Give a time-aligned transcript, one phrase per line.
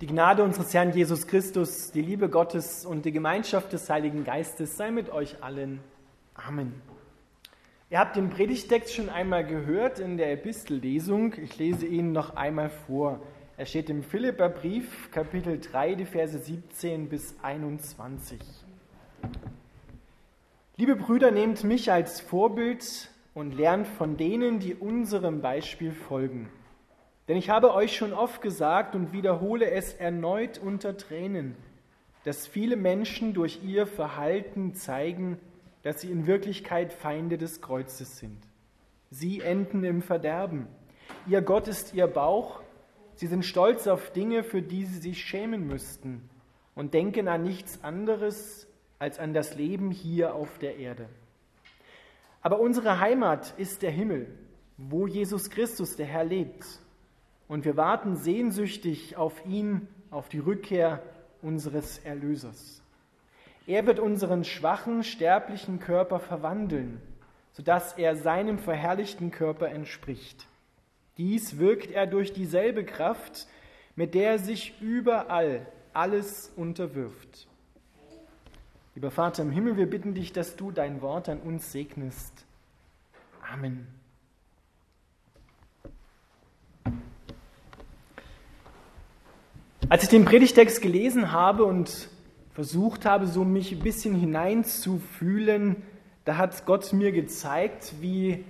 [0.00, 4.78] Die Gnade unseres Herrn Jesus Christus, die Liebe Gottes und die Gemeinschaft des Heiligen Geistes
[4.78, 5.80] sei mit euch allen.
[6.32, 6.80] Amen.
[7.90, 11.34] Ihr habt den Predigtext schon einmal gehört in der Epistellesung.
[11.34, 13.20] Ich lese ihn noch einmal vor.
[13.58, 18.40] Er steht im Philipperbrief, Kapitel 3, die Verse 17 bis 21.
[20.78, 26.48] Liebe Brüder, nehmt mich als Vorbild und lernt von denen, die unserem Beispiel folgen.
[27.30, 31.54] Denn ich habe euch schon oft gesagt und wiederhole es erneut unter Tränen,
[32.24, 35.38] dass viele Menschen durch ihr Verhalten zeigen,
[35.84, 38.42] dass sie in Wirklichkeit Feinde des Kreuzes sind.
[39.12, 40.66] Sie enden im Verderben.
[41.28, 42.62] Ihr Gott ist ihr Bauch.
[43.14, 46.28] Sie sind stolz auf Dinge, für die sie sich schämen müssten
[46.74, 48.66] und denken an nichts anderes
[48.98, 51.08] als an das Leben hier auf der Erde.
[52.42, 54.36] Aber unsere Heimat ist der Himmel,
[54.76, 56.80] wo Jesus Christus, der Herr, lebt
[57.50, 61.02] und wir warten sehnsüchtig auf ihn, auf die Rückkehr
[61.42, 62.80] unseres Erlösers.
[63.66, 67.02] Er wird unseren schwachen, sterblichen Körper verwandeln,
[67.50, 70.46] sodass er seinem verherrlichten Körper entspricht.
[71.18, 73.48] Dies wirkt er durch dieselbe Kraft,
[73.96, 77.48] mit der er sich überall alles unterwirft.
[78.94, 82.44] Lieber Vater im Himmel, wir bitten dich, dass du dein Wort an uns segnest.
[83.52, 83.99] Amen.
[89.90, 92.10] Als ich den Predigtext gelesen habe und
[92.54, 95.82] versucht habe, so mich ein bisschen hineinzufühlen,
[96.24, 98.44] da hat Gott mir gezeigt, wie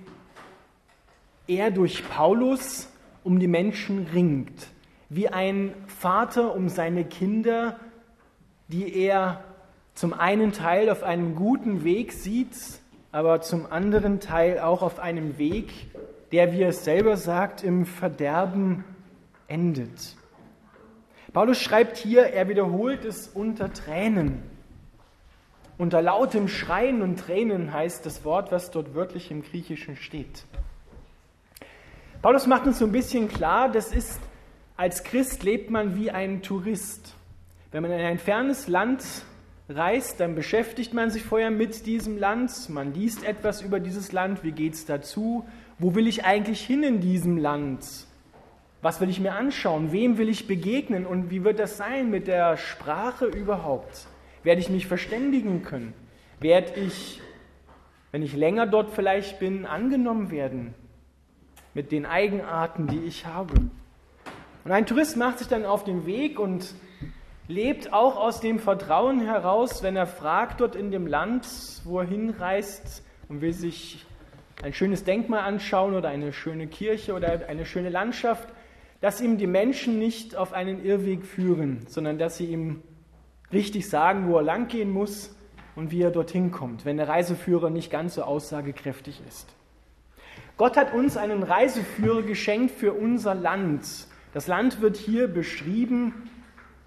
[1.46, 2.90] er durch Paulus
[3.24, 4.68] um die Menschen ringt,
[5.08, 7.80] wie ein Vater um seine Kinder,
[8.68, 9.42] die er
[9.94, 12.54] zum einen Teil auf einem guten Weg sieht,
[13.12, 15.72] aber zum anderen Teil auch auf einem Weg,
[16.32, 18.84] der, wie er es selber sagt, im Verderben
[19.48, 20.19] endet.
[21.32, 24.42] Paulus schreibt hier, er wiederholt es unter Tränen.
[25.78, 30.44] Unter lautem Schreien und Tränen heißt das Wort, was dort wörtlich im Griechischen steht.
[32.20, 34.20] Paulus macht uns so ein bisschen klar, das ist,
[34.76, 37.14] als Christ lebt man wie ein Tourist.
[37.70, 39.04] Wenn man in ein fernes Land
[39.68, 44.42] reist, dann beschäftigt man sich vorher mit diesem Land, man liest etwas über dieses Land,
[44.42, 45.46] wie geht es dazu,
[45.78, 47.86] wo will ich eigentlich hin in diesem Land?
[48.82, 49.92] Was will ich mir anschauen?
[49.92, 51.06] Wem will ich begegnen?
[51.06, 54.06] Und wie wird das sein mit der Sprache überhaupt?
[54.42, 55.92] Werde ich mich verständigen können?
[56.40, 57.20] Werde ich,
[58.10, 60.74] wenn ich länger dort vielleicht bin, angenommen werden
[61.74, 63.54] mit den Eigenarten, die ich habe?
[64.64, 66.74] Und ein Tourist macht sich dann auf den Weg und
[67.48, 71.46] lebt auch aus dem Vertrauen heraus, wenn er fragt dort in dem Land,
[71.84, 74.06] wo er hinreist und will sich
[74.62, 78.48] ein schönes Denkmal anschauen oder eine schöne Kirche oder eine schöne Landschaft,
[79.00, 82.82] dass ihm die Menschen nicht auf einen Irrweg führen, sondern dass sie ihm
[83.52, 85.34] richtig sagen, wo er langgehen muss
[85.74, 89.48] und wie er dorthin kommt, wenn der Reiseführer nicht ganz so aussagekräftig ist.
[90.56, 94.06] Gott hat uns einen Reiseführer geschenkt für unser Land.
[94.34, 96.30] Das Land wird hier beschrieben.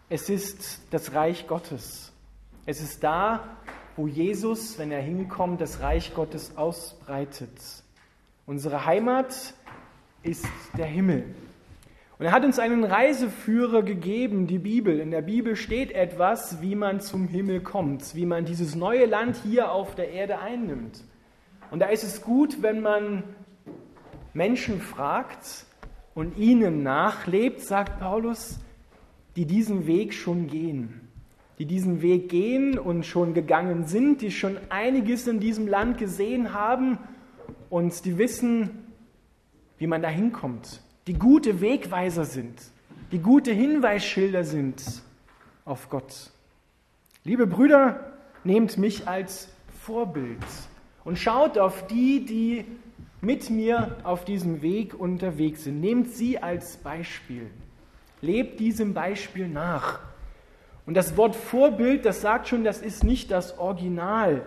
[0.10, 2.14] Es ist das Reich Gottes.
[2.68, 3.58] Es ist da,
[3.96, 7.50] wo Jesus, wenn er hinkommt, das Reich Gottes ausbreitet.
[8.46, 9.56] Unsere Heimat
[10.22, 10.46] ist
[10.78, 11.26] der Himmel.
[12.24, 15.02] Und er hat uns einen Reiseführer gegeben, die Bibel.
[15.02, 19.42] In der Bibel steht etwas, wie man zum Himmel kommt, wie man dieses neue Land
[19.44, 21.04] hier auf der Erde einnimmt.
[21.70, 23.24] Und da ist es gut, wenn man
[24.34, 25.66] Menschen fragt
[26.16, 28.58] und ihnen nachlebt, sagt Paulus,
[29.36, 31.10] die diesen Weg schon gehen,
[31.60, 36.54] die diesen Weg gehen und schon gegangen sind, die schon einiges in diesem Land gesehen
[36.54, 37.00] haben
[37.70, 38.70] und die wissen,
[39.78, 42.60] wie man da hinkommt, die gute Wegweiser sind,
[43.12, 44.84] die gute Hinweisschilder sind
[45.66, 46.32] auf Gott.
[47.24, 49.50] Liebe Brüder, nehmt mich als
[49.82, 50.38] Vorbild
[51.04, 52.66] und schaut auf die, die
[53.22, 55.80] mit mir auf diesem Weg unterwegs sind.
[55.80, 57.50] Nehmt sie als Beispiel.
[58.22, 60.00] Lebt diesem Beispiel nach.
[60.86, 64.46] Und das Wort Vorbild, das sagt schon, das ist nicht das Original,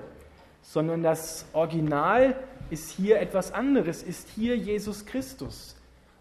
[0.61, 2.37] sondern das Original
[2.69, 5.76] ist hier etwas anderes, ist hier Jesus Christus.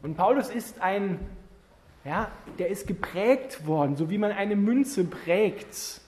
[0.06, 1.18] Und Paulus ist ein,
[2.04, 2.30] ja,
[2.60, 6.00] der ist geprägt worden, so wie man eine Münze prägt.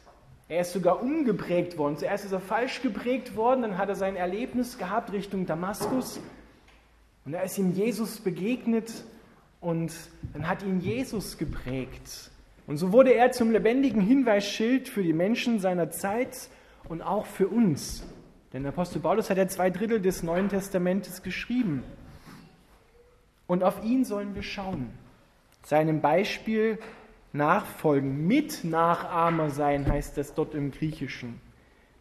[0.48, 1.98] Er ist sogar umgeprägt worden.
[1.98, 6.20] Zuerst ist er falsch geprägt worden, dann hat er sein Erlebnis gehabt Richtung Damaskus.
[7.26, 9.04] Und da ist ihm Jesus begegnet
[9.62, 9.92] und
[10.32, 12.30] dann hat ihn Jesus geprägt.
[12.68, 16.50] Und so wurde er zum lebendigen Hinweisschild für die Menschen seiner Zeit
[16.88, 18.04] und auch für uns.
[18.54, 21.82] Denn der Apostel Paulus hat ja zwei Drittel des Neuen Testamentes geschrieben.
[23.48, 24.92] Und auf ihn sollen wir schauen,
[25.64, 26.78] seinem Beispiel
[27.34, 31.40] nachfolgen, mit Nachahmer sein, heißt das dort im Griechischen.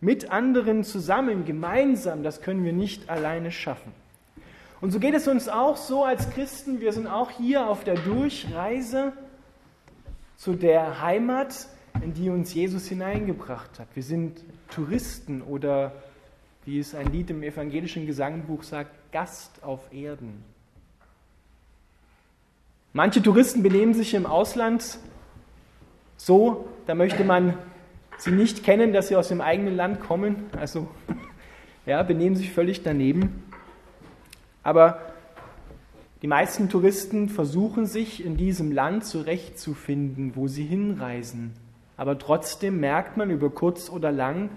[0.01, 3.93] Mit anderen zusammen, gemeinsam, das können wir nicht alleine schaffen.
[4.81, 7.95] Und so geht es uns auch so als Christen, wir sind auch hier auf der
[7.95, 9.13] Durchreise
[10.37, 11.69] zu der Heimat,
[12.03, 13.89] in die uns Jesus hineingebracht hat.
[13.95, 15.93] Wir sind Touristen oder,
[16.67, 20.45] wie es ein Lied im evangelischen Gesangbuch sagt, Gast auf Erden.
[22.97, 24.99] Manche Touristen benehmen sich im Ausland
[26.17, 27.53] so, da möchte man
[28.17, 30.47] sie nicht kennen, dass sie aus dem eigenen Land kommen.
[30.59, 30.89] Also,
[31.85, 33.45] ja, benehmen sich völlig daneben.
[34.63, 35.03] Aber
[36.23, 41.53] die meisten Touristen versuchen sich in diesem Land zurechtzufinden, wo sie hinreisen.
[41.99, 44.49] Aber trotzdem merkt man über kurz oder lang,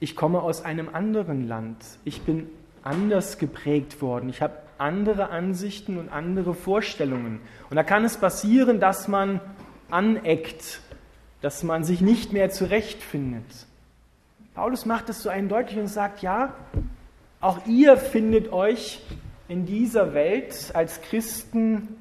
[0.00, 1.84] ich komme aus einem anderen Land.
[2.06, 2.46] Ich bin
[2.82, 4.30] anders geprägt worden.
[4.30, 7.40] Ich habe andere Ansichten und andere Vorstellungen.
[7.70, 9.40] Und da kann es passieren, dass man
[9.90, 10.80] aneckt,
[11.40, 13.44] dass man sich nicht mehr zurechtfindet.
[14.54, 16.54] Paulus macht es so eindeutig und sagt, ja,
[17.40, 19.00] auch ihr findet euch
[19.48, 21.96] in dieser Welt als Christen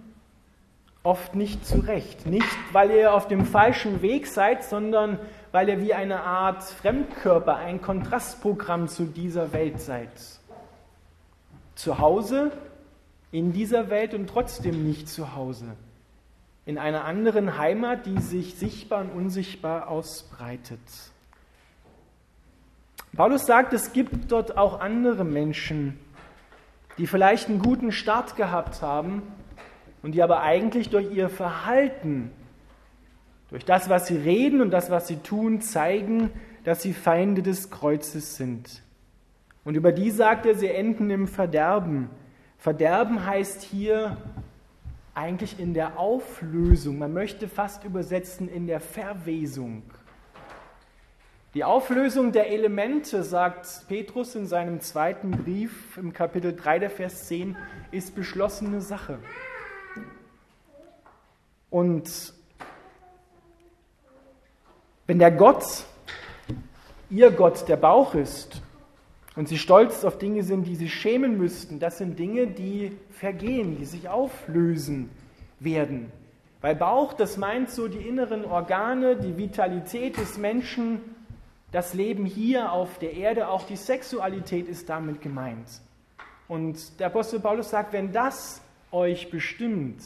[1.03, 2.25] oft nicht zurecht.
[2.25, 5.19] Nicht, weil ihr auf dem falschen Weg seid, sondern
[5.51, 10.09] weil ihr wie eine Art Fremdkörper, ein Kontrastprogramm zu dieser Welt seid.
[11.75, 12.51] Zu Hause
[13.31, 15.75] in dieser Welt und trotzdem nicht zu Hause
[16.65, 20.79] in einer anderen Heimat, die sich sichtbar und unsichtbar ausbreitet.
[23.15, 25.99] Paulus sagt, es gibt dort auch andere Menschen,
[26.97, 29.23] die vielleicht einen guten Start gehabt haben
[30.01, 32.31] und die aber eigentlich durch ihr Verhalten,
[33.49, 36.31] durch das, was sie reden und das, was sie tun, zeigen,
[36.63, 38.81] dass sie Feinde des Kreuzes sind.
[39.63, 42.09] Und über die sagt er, sie enden im Verderben.
[42.57, 44.17] Verderben heißt hier
[45.13, 49.83] eigentlich in der Auflösung, man möchte fast übersetzen in der Verwesung.
[51.53, 57.27] Die Auflösung der Elemente, sagt Petrus in seinem zweiten Brief im Kapitel 3 der Vers
[57.27, 57.55] 10,
[57.91, 59.19] ist beschlossene Sache.
[61.69, 62.33] Und
[65.05, 65.85] wenn der Gott,
[67.11, 68.62] ihr Gott, der Bauch ist,
[69.35, 73.77] und sie stolz auf Dinge sind, die sie schämen müssten, das sind Dinge, die vergehen,
[73.77, 75.09] die sich auflösen
[75.59, 76.11] werden.
[76.61, 81.01] Weil Bauch, das meint so die inneren Organe, die Vitalität des Menschen,
[81.71, 85.67] das Leben hier auf der Erde, auch die Sexualität ist damit gemeint.
[86.47, 90.03] Und der Apostel Paulus sagt, wenn das euch bestimmt,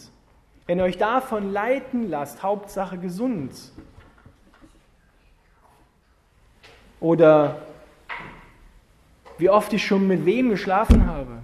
[0.66, 3.52] wenn ihr euch davon leiten lasst, Hauptsache gesund.
[7.00, 7.67] Oder
[9.38, 11.44] wie oft ich schon mit wem geschlafen habe.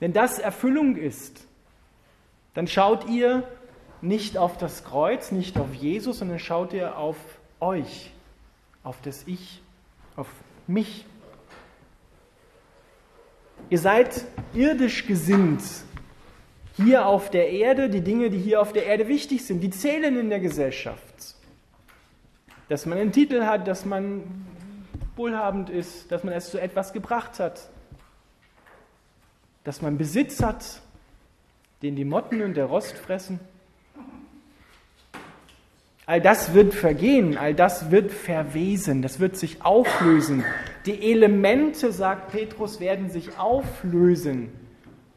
[0.00, 1.46] Wenn das Erfüllung ist,
[2.54, 3.48] dann schaut ihr
[4.00, 7.16] nicht auf das Kreuz, nicht auf Jesus, sondern schaut ihr auf
[7.60, 8.10] euch,
[8.84, 9.60] auf das Ich,
[10.16, 10.28] auf
[10.66, 11.04] mich.
[13.70, 14.24] Ihr seid
[14.54, 15.62] irdisch gesinnt,
[16.76, 20.16] hier auf der Erde, die Dinge, die hier auf der Erde wichtig sind, die zählen
[20.16, 21.34] in der Gesellschaft.
[22.68, 24.46] Dass man einen Titel hat, dass man
[25.18, 27.68] wohlhabend ist, dass man es zu etwas gebracht hat,
[29.64, 30.80] dass man Besitz hat,
[31.82, 33.40] den die Motten und der Rost fressen.
[36.06, 40.42] All das wird vergehen, all das wird verwesen, das wird sich auflösen.
[40.86, 44.50] Die Elemente, sagt Petrus, werden sich auflösen.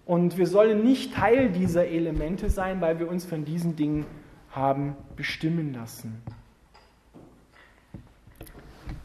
[0.05, 4.05] Und wir sollen nicht Teil dieser Elemente sein, weil wir uns von diesen Dingen
[4.49, 6.21] haben bestimmen lassen.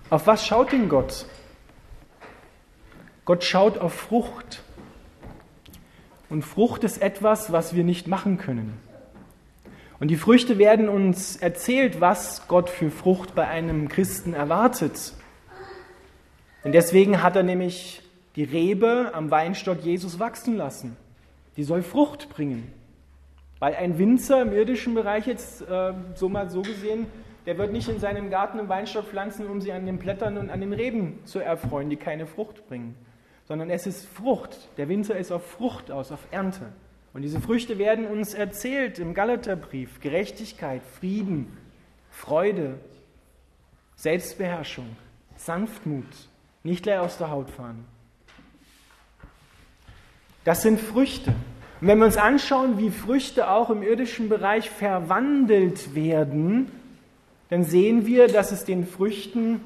[0.08, 1.26] Auf was schaut denn Gott?
[3.24, 4.62] Gott schaut auf Frucht.
[6.28, 8.78] Und Frucht ist etwas, was wir nicht machen können.
[9.98, 15.12] Und die Früchte werden uns erzählt, was Gott für Frucht bei einem Christen erwartet.
[16.62, 18.02] Und deswegen hat er nämlich
[18.36, 20.96] die Rebe am Weinstock Jesus wachsen lassen.
[21.56, 22.70] Die soll Frucht bringen.
[23.58, 27.06] Weil ein Winzer im irdischen Bereich jetzt äh, so mal so gesehen
[27.46, 30.50] der wird nicht in seinem Garten einen Weinstock pflanzen, um sie an den Blättern und
[30.50, 32.96] an den Reben zu erfreuen, die keine Frucht bringen,
[33.44, 34.68] sondern es ist Frucht.
[34.76, 36.72] Der Winter ist auf Frucht aus, auf Ernte.
[37.14, 40.00] Und diese Früchte werden uns erzählt im Galaterbrief.
[40.00, 41.56] Gerechtigkeit, Frieden,
[42.10, 42.78] Freude,
[43.94, 44.96] Selbstbeherrschung,
[45.36, 46.04] Sanftmut,
[46.64, 47.86] nicht leer aus der Haut fahren.
[50.44, 51.30] Das sind Früchte.
[51.80, 56.70] Und wenn wir uns anschauen, wie Früchte auch im irdischen Bereich verwandelt werden,
[57.50, 59.60] dann sehen wir, dass es den Früchten,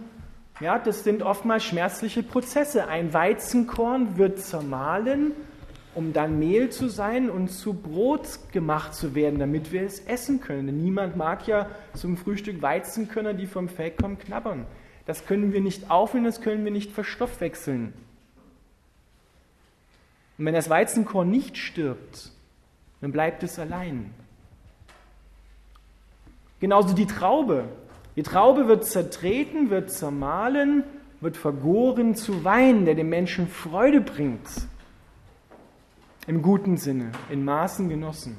[0.61, 2.89] ja, das sind oftmals schmerzliche Prozesse.
[2.89, 5.33] Ein Weizenkorn wird zermahlen
[5.95, 10.41] um dann Mehl zu sein und zu Brot gemacht zu werden, damit wir es essen
[10.41, 10.67] können.
[10.67, 14.67] Denn niemand mag ja zum Frühstück Weizenkörner, die vom Feld kommen, knabbern.
[15.07, 17.93] Das können wir nicht aufnehmen, das können wir nicht verstoffwechseln.
[20.39, 22.31] Und wenn das Weizenkorn nicht stirbt,
[23.01, 24.15] dann bleibt es allein.
[26.61, 27.65] Genauso die Traube.
[28.17, 30.85] Die Traube wird zertreten, wird zermahlen,
[31.21, 34.49] wird vergoren zu Wein, der dem Menschen Freude bringt.
[36.27, 38.37] Im guten Sinne, in Maßen genossen.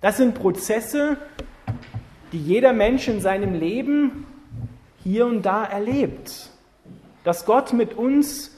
[0.00, 1.16] Das sind Prozesse,
[2.32, 4.26] die jeder Mensch in seinem Leben
[5.02, 6.50] hier und da erlebt.
[7.24, 8.56] Dass Gott mit uns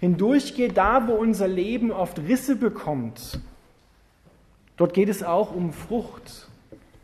[0.00, 3.40] hindurchgeht, da wo unser Leben oft Risse bekommt.
[4.76, 6.47] Dort geht es auch um Frucht.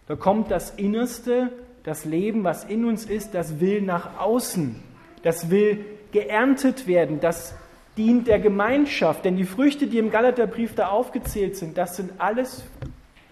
[0.07, 1.51] Da kommt das Innerste,
[1.83, 4.83] das Leben, was in uns ist, das will nach außen.
[5.23, 7.21] Das will geerntet werden.
[7.21, 7.55] Das
[7.97, 9.25] dient der Gemeinschaft.
[9.25, 12.65] Denn die Früchte, die im Galaterbrief da aufgezählt sind, das sind alles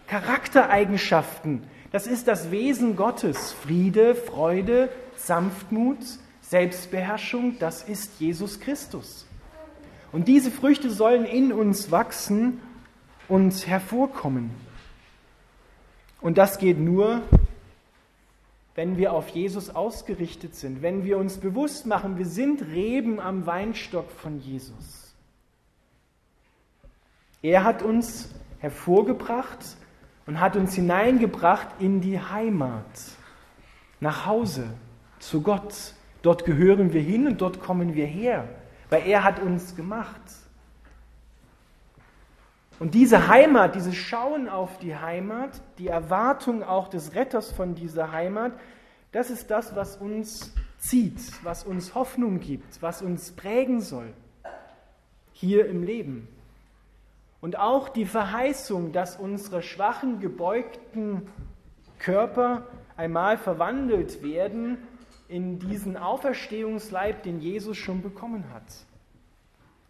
[0.06, 1.62] Charaktereigenschaften.
[1.90, 3.52] Das ist das Wesen Gottes.
[3.52, 5.98] Friede, Freude, Sanftmut,
[6.40, 9.26] Selbstbeherrschung, das ist Jesus Christus.
[10.10, 12.60] Und diese Früchte sollen in uns wachsen
[13.28, 14.50] und hervorkommen.
[16.22, 17.20] Und das geht nur,
[18.74, 23.44] wenn wir auf Jesus ausgerichtet sind, wenn wir uns bewusst machen, wir sind Reben am
[23.44, 25.14] Weinstock von Jesus.
[27.42, 29.58] Er hat uns hervorgebracht
[30.26, 32.86] und hat uns hineingebracht in die Heimat,
[33.98, 34.68] nach Hause,
[35.18, 35.94] zu Gott.
[36.22, 38.48] Dort gehören wir hin und dort kommen wir her,
[38.90, 40.20] weil er hat uns gemacht.
[42.78, 48.12] Und diese Heimat, dieses Schauen auf die Heimat, die Erwartung auch des Retters von dieser
[48.12, 48.52] Heimat,
[49.12, 54.12] das ist das, was uns zieht, was uns Hoffnung gibt, was uns prägen soll
[55.32, 56.28] hier im Leben.
[57.40, 61.28] Und auch die Verheißung, dass unsere schwachen, gebeugten
[61.98, 64.78] Körper einmal verwandelt werden
[65.28, 68.62] in diesen Auferstehungsleib, den Jesus schon bekommen hat.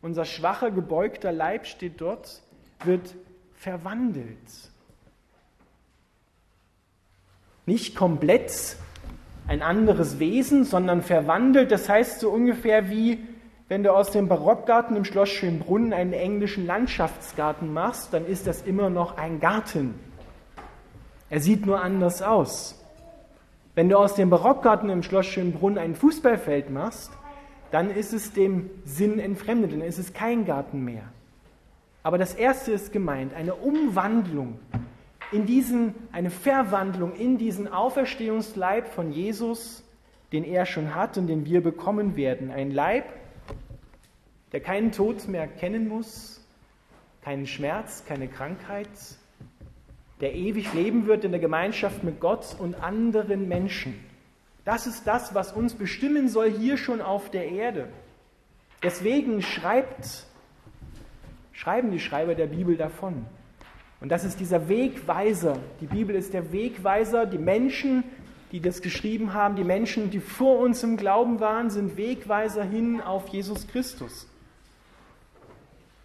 [0.01, 2.43] Unser schwacher, gebeugter Leib steht dort
[2.87, 3.15] wird
[3.55, 4.37] verwandelt.
[7.67, 8.77] Nicht komplett
[9.47, 11.71] ein anderes Wesen, sondern verwandelt.
[11.71, 13.19] Das heißt so ungefähr wie
[13.73, 18.61] wenn du aus dem Barockgarten im Schloss Schönbrunn einen englischen Landschaftsgarten machst, dann ist das
[18.61, 19.95] immer noch ein Garten.
[21.31, 22.79] Er sieht nur anders aus.
[23.75, 27.12] Wenn du aus dem Barockgarten im Schloss Schönbrunn ein Fußballfeld machst,
[27.71, 31.05] dann ist es dem Sinn entfremdet, dann ist es kein Garten mehr.
[32.03, 34.59] Aber das erste ist gemeint, eine Umwandlung
[35.31, 39.85] in diesen, eine Verwandlung in diesen Auferstehungsleib von Jesus,
[40.33, 42.51] den er schon hat und den wir bekommen werden.
[42.51, 43.05] Ein Leib,
[44.53, 46.41] der keinen Tod mehr kennen muss,
[47.23, 48.89] keinen Schmerz, keine Krankheit,
[50.21, 53.99] der ewig leben wird in der Gemeinschaft mit Gott und anderen Menschen.
[54.65, 57.89] Das ist das, was uns bestimmen soll hier schon auf der Erde.
[58.83, 60.27] Deswegen schreibt
[61.53, 63.27] schreiben die Schreiber der Bibel davon.
[64.01, 65.59] Und das ist dieser Wegweiser.
[65.81, 67.25] Die Bibel ist der Wegweiser.
[67.25, 68.03] Die Menschen,
[68.51, 73.01] die das geschrieben haben, die Menschen, die vor uns im Glauben waren, sind Wegweiser hin
[73.01, 74.27] auf Jesus Christus.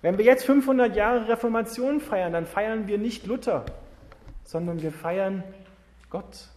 [0.01, 3.65] Wenn wir jetzt 500 Jahre Reformation feiern, dann feiern wir nicht Luther,
[4.43, 5.43] sondern wir feiern
[6.11, 6.49] Gott.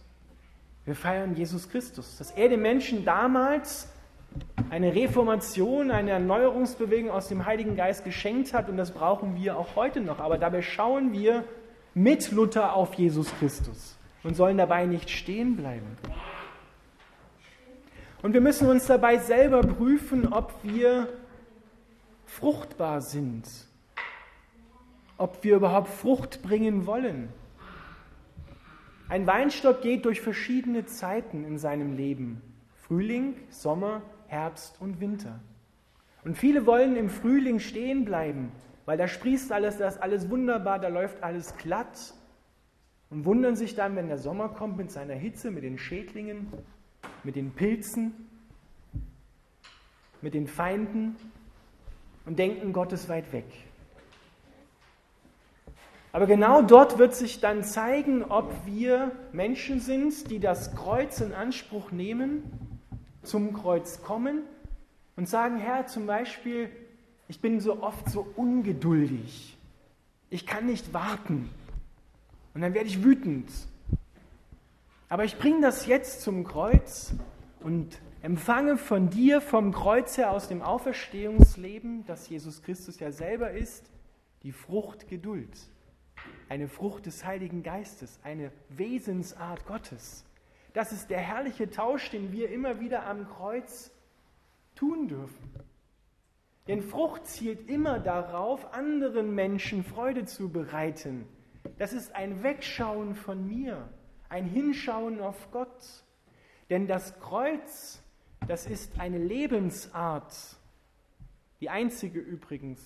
[0.85, 3.91] Wir feiern Jesus Christus, dass er den Menschen damals
[4.69, 9.75] eine Reformation, eine Erneuerungsbewegung aus dem Heiligen Geist geschenkt hat und das brauchen wir auch
[9.75, 10.19] heute noch.
[10.19, 11.43] Aber dabei schauen wir
[11.93, 15.97] mit Luther auf Jesus Christus und sollen dabei nicht stehen bleiben.
[18.21, 21.09] Und wir müssen uns dabei selber prüfen, ob wir
[22.25, 23.45] fruchtbar sind,
[25.17, 27.29] ob wir überhaupt Frucht bringen wollen.
[29.09, 32.41] Ein Weinstock geht durch verschiedene Zeiten in seinem Leben.
[32.75, 35.41] Frühling, Sommer, Herbst und Winter.
[36.23, 38.53] Und viele wollen im Frühling stehen bleiben,
[38.85, 42.13] weil da sprießt alles, da ist alles wunderbar, da läuft alles glatt
[43.09, 46.47] und wundern sich dann, wenn der Sommer kommt mit seiner Hitze, mit den Schädlingen,
[47.25, 48.13] mit den Pilzen,
[50.21, 51.17] mit den Feinden
[52.25, 53.47] und denken, Gott ist weit weg.
[56.13, 61.33] Aber genau dort wird sich dann zeigen, ob wir Menschen sind, die das Kreuz in
[61.33, 62.70] Anspruch nehmen
[63.23, 64.43] zum Kreuz kommen
[65.15, 66.69] und sagen, Herr, zum Beispiel,
[67.27, 69.57] ich bin so oft so ungeduldig.
[70.29, 71.49] Ich kann nicht warten.
[72.53, 73.49] Und dann werde ich wütend.
[75.09, 77.13] Aber ich bringe das jetzt zum Kreuz
[77.59, 83.51] und Empfange von dir vom Kreuz her aus dem Auferstehungsleben, das Jesus Christus ja selber
[83.51, 83.89] ist,
[84.43, 85.57] die Frucht Geduld,
[86.47, 90.23] eine Frucht des Heiligen Geistes, eine Wesensart Gottes.
[90.73, 93.91] Das ist der herrliche Tausch, den wir immer wieder am Kreuz
[94.75, 95.51] tun dürfen.
[96.67, 101.27] Denn Frucht zielt immer darauf, anderen Menschen Freude zu bereiten.
[101.77, 103.89] Das ist ein Wegschauen von mir,
[104.29, 106.03] ein Hinschauen auf Gott.
[106.69, 108.01] Denn das Kreuz,
[108.47, 110.33] das ist eine Lebensart,
[111.59, 112.81] die einzige übrigens,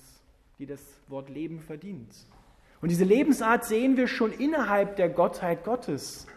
[0.58, 2.14] die das Wort Leben verdient.
[2.82, 6.28] Und diese Lebensart sehen wir schon innerhalb der Gottheit Gottes.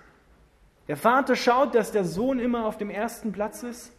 [0.89, 3.93] Der Vater schaut, dass der Sohn immer auf dem ersten Platz ist,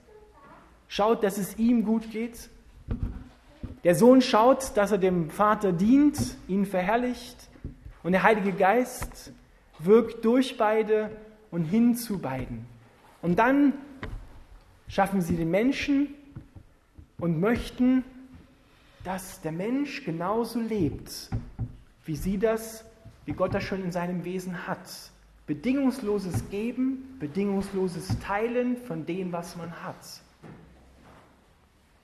[0.88, 2.50] schaut, dass es ihm gut geht.
[3.84, 6.18] Der Sohn schaut, dass er dem Vater dient,
[6.48, 7.38] ihn verherrlicht.
[8.02, 9.32] Und der Heilige Geist
[9.78, 11.12] wirkt durch beide
[11.52, 12.66] und hin zu beiden.
[13.22, 13.74] Und dann
[14.88, 16.16] schaffen sie den Menschen
[17.20, 18.04] und möchten,
[19.04, 21.30] dass der Mensch genauso lebt,
[22.06, 22.84] wie sie das,
[23.26, 24.90] wie Gott das schon in seinem Wesen hat.
[25.50, 30.22] Bedingungsloses Geben, bedingungsloses Teilen von dem, was man hat.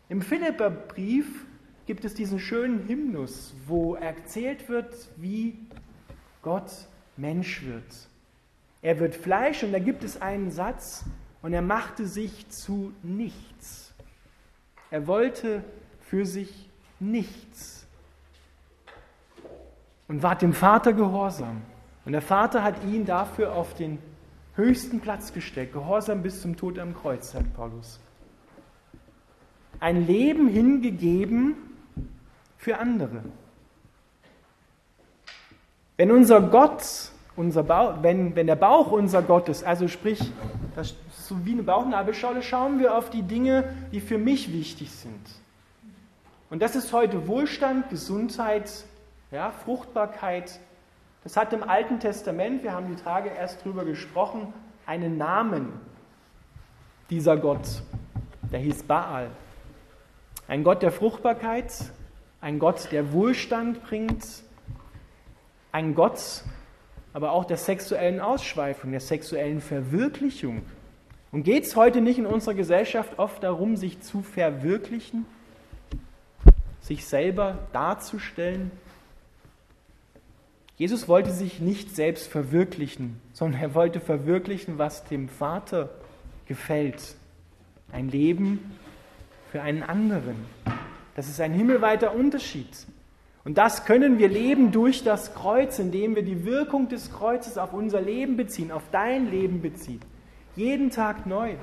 [0.10, 1.46] Im Philipperbrief
[1.86, 5.60] gibt es diesen schönen Hymnus, wo erzählt wird, wie
[6.42, 6.72] Gott
[7.18, 8.10] Mensch wird.
[8.82, 11.06] Er wird Fleisch und da gibt es einen Satz
[11.44, 13.94] und er machte sich zu nichts.
[14.90, 15.64] Er wollte
[16.02, 16.68] für sich
[17.00, 17.86] nichts
[20.08, 21.62] und war dem Vater gehorsam.
[22.06, 23.98] Und der Vater hat ihn dafür auf den
[24.56, 28.00] höchsten Platz gestellt, gehorsam bis zum Tod am Kreuz, sagt Paulus.
[29.80, 31.56] Ein Leben hingegeben
[32.58, 33.24] für andere.
[35.98, 36.84] Wenn unser Gott,
[37.36, 40.20] unser Bauch, wenn, wenn der Bauch unser Gott ist, also sprich,
[40.76, 44.92] das ist so wie eine Bauchnabelschale, schauen wir auf die Dinge, die für mich wichtig
[44.92, 45.22] sind.
[46.50, 48.72] Und das ist heute Wohlstand, Gesundheit,
[49.32, 50.60] ja, Fruchtbarkeit,
[51.26, 54.54] das hat im Alten Testament, wir haben die Tage erst drüber gesprochen,
[54.86, 55.74] einen Namen,
[57.10, 57.82] dieser Gott.
[58.52, 59.32] Der hieß Baal.
[60.48, 61.74] Ein Gott der Fruchtbarkeit,
[62.42, 64.24] ein Gott, der Wohlstand bringt,
[65.72, 66.44] ein Gott,
[67.12, 70.62] aber auch der sexuellen Ausschweifung, der sexuellen Verwirklichung.
[71.32, 75.26] Und geht es heute nicht in unserer Gesellschaft oft darum, sich zu verwirklichen,
[76.82, 78.70] sich selber darzustellen?
[80.78, 85.90] Jesus wollte sich nicht selbst verwirklichen, sondern er wollte verwirklichen, was dem Vater
[86.48, 87.16] gefällt.
[87.94, 88.78] Ein Leben
[89.52, 90.36] für einen anderen.
[91.16, 92.68] Das ist ein himmelweiter Unterschied.
[93.46, 97.74] Und das können wir leben durch das Kreuz, indem wir die Wirkung des Kreuzes auf
[97.74, 100.02] unser Leben beziehen, auf dein Leben beziehen.
[100.56, 101.54] Jeden Tag neu.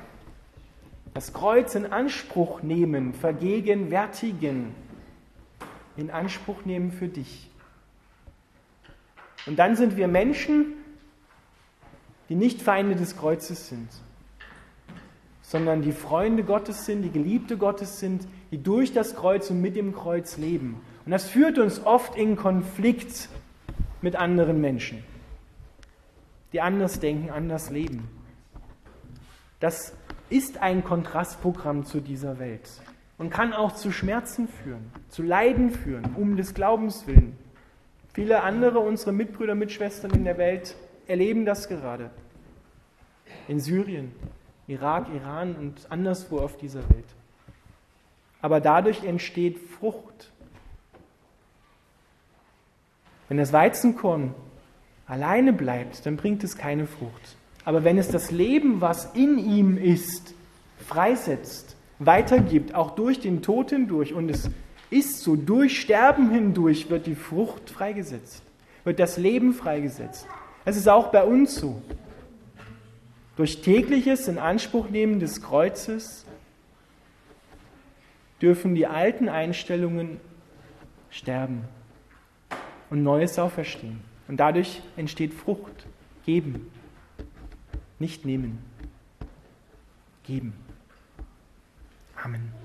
[1.13, 4.73] Das Kreuz in Anspruch nehmen, vergegenwärtigen,
[5.97, 7.49] in Anspruch nehmen für dich.
[9.45, 10.73] Und dann sind wir Menschen,
[12.29, 13.89] die nicht Feinde des Kreuzes sind,
[15.41, 19.75] sondern die Freunde Gottes sind, die Geliebte Gottes sind, die durch das Kreuz und mit
[19.75, 20.81] dem Kreuz leben.
[21.05, 23.29] Und das führt uns oft in Konflikt
[24.01, 25.03] mit anderen Menschen,
[26.53, 28.07] die anders denken, anders leben.
[29.59, 29.93] Das
[30.29, 32.69] ist ein Kontrastprogramm zu dieser Welt
[33.17, 37.37] und kann auch zu Schmerzen führen, zu Leiden führen, um des Glaubens willen.
[38.13, 40.75] Viele andere, unsere Mitbrüder, Mitschwestern in der Welt,
[41.07, 42.11] erleben das gerade.
[43.47, 44.11] In Syrien,
[44.67, 47.05] Irak, Iran und anderswo auf dieser Welt.
[48.41, 50.31] Aber dadurch entsteht Frucht.
[53.29, 54.35] Wenn das Weizenkorn
[55.07, 57.35] alleine bleibt, dann bringt es keine Frucht.
[57.65, 60.35] Aber wenn es das Leben, was in ihm ist,
[60.77, 64.51] freisetzt, weitergibt, auch durch den Tod hindurch und es
[64.93, 68.43] ist so, durch Sterben hindurch wird die Frucht freigesetzt,
[68.83, 70.27] wird das Leben freigesetzt.
[70.65, 71.81] Es ist auch bei uns so.
[73.35, 76.25] Durch tägliches Inanspruchnehmen des Kreuzes
[78.41, 80.19] dürfen die alten Einstellungen
[81.09, 81.63] sterben
[82.89, 84.01] und Neues auferstehen.
[84.27, 85.87] Und dadurch entsteht Frucht.
[86.25, 86.71] Geben,
[87.99, 88.59] nicht nehmen.
[90.23, 90.53] Geben.
[92.15, 92.62] Amen.